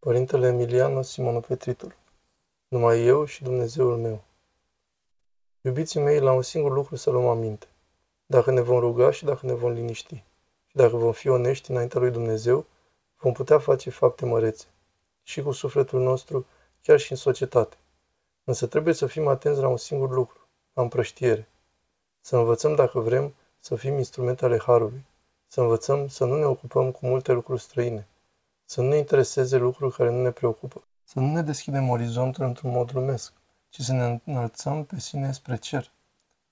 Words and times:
Părintele 0.00 0.46
Emiliano 0.46 1.02
Simonu 1.02 1.40
Petritul 1.40 1.96
Numai 2.68 3.04
eu 3.04 3.24
și 3.24 3.42
Dumnezeul 3.42 3.96
meu. 3.96 4.24
Iubiții 5.60 6.00
mei, 6.00 6.20
la 6.20 6.32
un 6.32 6.42
singur 6.42 6.72
lucru 6.72 6.96
să 6.96 7.10
luăm 7.10 7.26
aminte. 7.26 7.66
Dacă 8.26 8.50
ne 8.50 8.60
vom 8.60 8.78
ruga 8.78 9.10
și 9.10 9.24
dacă 9.24 9.46
ne 9.46 9.52
vom 9.52 9.72
liniști 9.72 10.14
și 10.66 10.76
dacă 10.76 10.96
vom 10.96 11.12
fi 11.12 11.28
onești 11.28 11.70
înaintea 11.70 12.00
lui 12.00 12.10
Dumnezeu, 12.10 12.66
vom 13.18 13.32
putea 13.32 13.58
face 13.58 13.90
fapte 13.90 14.26
mărețe. 14.26 14.66
Și 15.22 15.42
cu 15.42 15.52
sufletul 15.52 16.00
nostru, 16.00 16.46
chiar 16.82 16.98
și 16.98 17.10
în 17.10 17.18
societate. 17.18 17.76
Însă 18.44 18.66
trebuie 18.66 18.94
să 18.94 19.06
fim 19.06 19.26
atenți 19.26 19.60
la 19.60 19.68
un 19.68 19.76
singur 19.76 20.10
lucru, 20.10 20.48
la 20.72 20.82
împrăștiere. 20.82 21.48
Să 22.20 22.36
învățăm 22.36 22.74
dacă 22.74 23.00
vrem 23.00 23.34
să 23.58 23.74
fim 23.74 23.96
instrumente 23.96 24.44
ale 24.44 24.58
Harului. 24.58 25.04
Să 25.46 25.60
învățăm 25.60 26.08
să 26.08 26.24
nu 26.24 26.36
ne 26.36 26.44
ocupăm 26.44 26.90
cu 26.90 27.06
multe 27.06 27.32
lucruri 27.32 27.60
străine 27.60 28.08
să 28.70 28.80
nu 28.80 28.88
ne 28.88 28.96
intereseze 28.96 29.56
lucruri 29.56 29.94
care 29.94 30.10
nu 30.10 30.22
ne 30.22 30.30
preocupă. 30.30 30.82
Să 31.04 31.20
nu 31.20 31.32
ne 31.32 31.42
deschidem 31.42 31.88
orizontul 31.88 32.44
într-un 32.44 32.70
mod 32.70 32.90
lumesc, 32.92 33.32
ci 33.68 33.80
să 33.80 33.92
ne 33.92 34.20
înălțăm 34.24 34.84
pe 34.84 35.00
sine 35.00 35.32
spre 35.32 35.56
cer. 35.56 35.92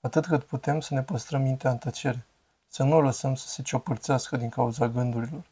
Atât 0.01 0.25
cât 0.25 0.43
putem 0.43 0.79
să 0.79 0.93
ne 0.93 1.03
păstrăm 1.03 1.41
mintea 1.41 1.71
în 1.71 1.77
tăcere. 1.77 2.25
Să 2.67 2.83
nu 2.83 2.95
o 2.95 3.01
lăsăm 3.01 3.35
să 3.35 3.47
se 3.47 3.61
ciopărțească 3.61 4.37
din 4.37 4.49
cauza 4.49 4.87
gândurilor. 4.87 5.43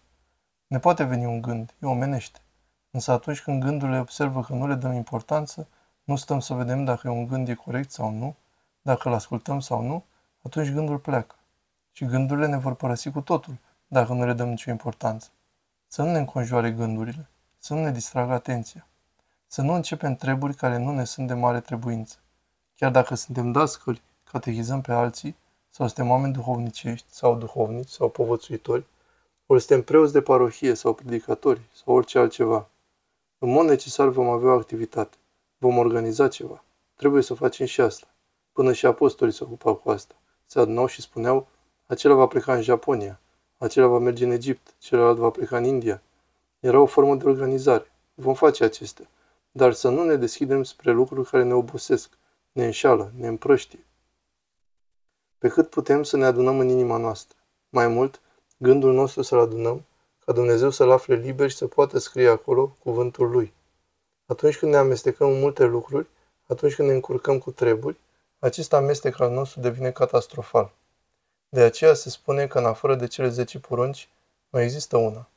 Ne 0.67 0.79
poate 0.79 1.03
veni 1.03 1.25
un 1.25 1.41
gând, 1.41 1.73
e 1.81 1.85
omenește. 1.85 2.39
Însă 2.91 3.11
atunci 3.11 3.41
când 3.41 3.63
gândurile 3.63 3.99
observă 3.99 4.41
că 4.41 4.53
nu 4.53 4.67
le 4.67 4.75
dăm 4.75 4.93
importanță, 4.93 5.67
nu 6.03 6.15
stăm 6.15 6.39
să 6.39 6.53
vedem 6.53 6.83
dacă 6.83 7.09
un 7.09 7.27
gând 7.27 7.47
e 7.47 7.53
corect 7.53 7.91
sau 7.91 8.11
nu, 8.11 8.35
dacă 8.81 9.07
îl 9.07 9.13
ascultăm 9.13 9.59
sau 9.59 9.81
nu, 9.81 10.03
atunci 10.43 10.71
gândul 10.71 10.97
pleacă. 10.97 11.35
Și 11.91 12.05
gândurile 12.05 12.47
ne 12.47 12.57
vor 12.57 12.75
părăsi 12.75 13.11
cu 13.11 13.21
totul, 13.21 13.57
dacă 13.87 14.13
nu 14.13 14.25
le 14.25 14.33
dăm 14.33 14.49
nicio 14.49 14.71
importanță. 14.71 15.29
Să 15.87 16.01
nu 16.01 16.11
ne 16.11 16.17
înconjoare 16.17 16.71
gândurile, 16.71 17.29
să 17.57 17.73
nu 17.73 17.81
ne 17.83 17.91
distragă 17.91 18.33
atenția, 18.33 18.87
să 19.47 19.61
nu 19.61 19.73
începem 19.73 20.15
treburi 20.15 20.55
care 20.55 20.77
nu 20.77 20.91
ne 20.91 21.03
sunt 21.03 21.27
de 21.27 21.33
mare 21.33 21.59
trebuință. 21.59 22.15
Chiar 22.75 22.91
dacă 22.91 23.15
suntem 23.15 23.51
dascăli, 23.51 24.01
catehizăm 24.23 24.81
pe 24.81 24.91
alții, 24.91 25.35
sau 25.69 25.87
suntem 25.87 26.09
oameni 26.09 26.33
duhovnicești, 26.33 27.07
sau 27.09 27.35
duhovnici, 27.35 27.89
sau 27.89 28.09
povățuitori, 28.09 28.85
ori 29.45 29.61
suntem 29.61 29.83
preoți 29.85 30.13
de 30.13 30.21
parohie 30.21 30.73
sau 30.73 30.93
predicatori, 30.93 31.61
sau 31.73 31.93
orice 31.95 32.19
altceva. 32.19 32.69
În 33.37 33.49
mod 33.49 33.65
necesar 33.65 34.07
vom 34.07 34.29
avea 34.29 34.51
o 34.51 34.57
activitate. 34.57 35.17
Vom 35.57 35.77
organiza 35.77 36.27
ceva. 36.27 36.63
Trebuie 36.95 37.21
să 37.21 37.33
facem 37.33 37.65
și 37.65 37.81
asta. 37.81 38.07
Până 38.51 38.73
și 38.73 38.85
apostolii 38.85 39.33
se 39.33 39.43
ocupau 39.43 39.75
cu 39.75 39.89
asta. 39.89 40.15
Se 40.45 40.59
adunau 40.59 40.85
și 40.87 41.01
spuneau, 41.01 41.47
acela 41.85 42.13
va 42.13 42.27
pleca 42.27 42.53
în 42.53 42.61
Japonia, 42.61 43.19
acela 43.57 43.87
va 43.87 43.97
merge 43.97 44.25
în 44.25 44.31
Egipt, 44.31 44.75
celălalt 44.79 45.17
va 45.17 45.29
pleca 45.29 45.57
în 45.57 45.63
India. 45.63 46.01
Era 46.59 46.79
o 46.79 46.85
formă 46.85 47.15
de 47.15 47.25
organizare. 47.25 47.91
Vom 48.13 48.33
face 48.33 48.63
acestea. 48.63 49.07
Dar 49.51 49.73
să 49.73 49.89
nu 49.89 50.03
ne 50.03 50.15
deschidem 50.15 50.63
spre 50.63 50.91
lucruri 50.91 51.29
care 51.29 51.43
ne 51.43 51.53
obosesc, 51.53 52.09
ne 52.51 52.65
înșală, 52.65 53.11
ne 53.17 53.27
împrăștie. 53.27 53.85
Pe 55.37 55.47
cât 55.47 55.69
putem 55.69 56.03
să 56.03 56.17
ne 56.17 56.25
adunăm 56.25 56.59
în 56.59 56.69
inima 56.69 56.97
noastră. 56.97 57.37
Mai 57.69 57.87
mult, 57.87 58.21
gândul 58.57 58.93
nostru 58.93 59.21
să-l 59.21 59.39
adunăm, 59.39 59.85
ca 60.25 60.31
Dumnezeu 60.31 60.69
să-l 60.69 60.91
afle 60.91 61.15
liber 61.15 61.49
și 61.49 61.55
să 61.55 61.67
poată 61.67 61.99
scrie 61.99 62.29
acolo 62.29 62.75
cuvântul 62.83 63.29
Lui. 63.29 63.53
Atunci 64.25 64.57
când 64.57 64.71
ne 64.71 64.77
amestecăm 64.77 65.29
în 65.29 65.39
multe 65.39 65.65
lucruri, 65.65 66.07
atunci 66.47 66.75
când 66.75 66.87
ne 66.87 66.93
încurcăm 66.93 67.39
cu 67.39 67.51
treburi, 67.51 67.97
acest 68.39 68.73
amestec 68.73 69.19
al 69.19 69.31
nostru 69.31 69.59
devine 69.59 69.91
catastrofal. 69.91 70.71
De 71.49 71.61
aceea 71.61 71.93
se 71.93 72.09
spune 72.09 72.47
că 72.47 72.57
în 72.57 72.65
afară 72.65 72.95
de 72.95 73.07
cele 73.07 73.29
10 73.29 73.59
porunci, 73.59 74.09
mai 74.49 74.63
există 74.63 74.97
una. 74.97 75.27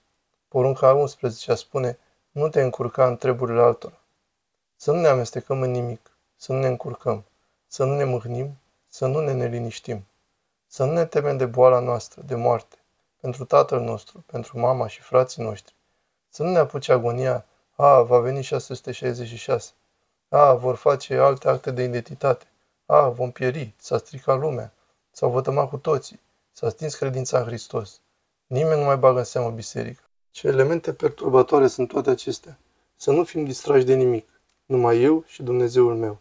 Porunca 0.49 0.93
11 0.93 1.55
spune, 1.55 1.99
nu 2.31 2.49
te 2.49 2.63
încurca 2.63 3.07
în 3.07 3.17
treburile 3.17 3.61
altora. 3.61 4.01
Să 4.77 4.93
nu 4.93 5.01
ne 5.01 5.09
amestecăm 5.09 5.63
în 5.63 5.71
nimic, 5.71 6.11
să 6.37 6.53
nu 6.53 6.59
ne 6.59 6.67
încurcăm, 6.67 7.25
să 7.67 7.85
nu 7.85 7.97
ne 7.97 8.05
mâhnim, 8.05 8.59
să 8.89 9.07
nu 9.07 9.21
ne 9.21 9.33
neliniștim, 9.33 10.07
să 10.67 10.85
nu 10.85 10.93
ne 10.93 11.05
temem 11.05 11.37
de 11.37 11.47
boala 11.47 11.79
noastră, 11.79 12.23
de 12.27 12.35
moarte, 12.35 12.77
pentru 13.21 13.45
tatăl 13.45 13.81
nostru, 13.81 14.25
pentru 14.27 14.59
mama 14.59 14.87
și 14.87 15.01
frații 15.01 15.43
noștri, 15.43 15.75
să 16.29 16.43
nu 16.43 16.51
ne 16.51 16.59
apuce 16.59 16.93
agonia, 16.93 17.45
a, 17.77 18.03
va 18.03 18.19
veni 18.19 18.43
666, 18.43 19.73
a, 20.29 20.55
vor 20.55 20.77
face 20.77 21.19
alte 21.19 21.49
acte 21.49 21.71
de 21.71 21.83
identitate, 21.83 22.47
a, 22.87 23.09
vom 23.09 23.31
pieri, 23.31 23.75
s-a 23.77 23.99
stricat 23.99 24.39
lumea, 24.39 24.73
S-au 25.11 25.31
vătămat 25.31 25.69
cu 25.69 25.77
toții. 25.77 26.21
S-a 26.53 26.69
stins 26.69 26.95
credința 26.95 27.39
în 27.39 27.45
Hristos. 27.45 28.01
Nimeni 28.47 28.81
nu 28.81 28.87
mai 28.87 28.97
bagă 28.97 29.19
în 29.19 29.25
seamă 29.25 29.51
biserica. 29.51 30.03
Ce 30.31 30.47
elemente 30.47 30.93
perturbatoare 30.93 31.67
sunt 31.67 31.89
toate 31.89 32.11
acestea. 32.11 32.59
Să 32.97 33.11
nu 33.11 33.25
fim 33.25 33.45
distrași 33.45 33.85
de 33.85 33.95
nimic. 33.95 34.41
Numai 34.67 35.03
eu 35.03 35.25
și 35.27 35.43
Dumnezeul 35.43 35.97
meu. 35.97 36.19